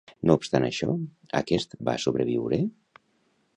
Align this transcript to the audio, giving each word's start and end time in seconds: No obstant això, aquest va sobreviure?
No 0.27 0.35
obstant 0.39 0.63
això, 0.67 0.95
aquest 1.41 1.77
va 1.91 1.97
sobreviure? 2.07 2.61